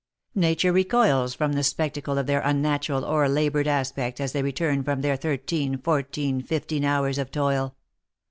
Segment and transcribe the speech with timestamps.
[0.33, 5.15] Nature recoils from the spectacle of their unnatural o'erlaboured aspect as they return from their
[5.15, 7.75] thirteen, fourteen, fif teen, hours of toil.